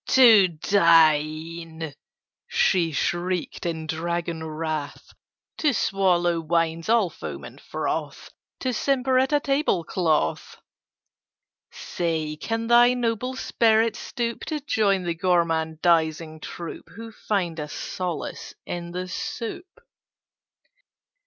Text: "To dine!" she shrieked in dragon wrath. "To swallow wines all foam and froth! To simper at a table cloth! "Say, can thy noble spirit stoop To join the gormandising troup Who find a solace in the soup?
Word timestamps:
"To 0.07 0.47
dine!" 0.47 1.93
she 2.47 2.91
shrieked 2.91 3.67
in 3.67 3.85
dragon 3.85 4.43
wrath. 4.43 5.13
"To 5.59 5.73
swallow 5.75 6.39
wines 6.41 6.89
all 6.89 7.11
foam 7.11 7.43
and 7.43 7.61
froth! 7.61 8.31
To 8.61 8.73
simper 8.73 9.19
at 9.19 9.31
a 9.31 9.39
table 9.39 9.83
cloth! 9.83 10.57
"Say, 11.71 12.35
can 12.35 12.65
thy 12.65 12.95
noble 12.95 13.35
spirit 13.35 13.95
stoop 13.95 14.39
To 14.45 14.59
join 14.61 15.03
the 15.03 15.13
gormandising 15.13 16.39
troup 16.41 16.89
Who 16.95 17.11
find 17.11 17.59
a 17.59 17.67
solace 17.67 18.55
in 18.65 18.93
the 18.93 19.07
soup? 19.07 19.81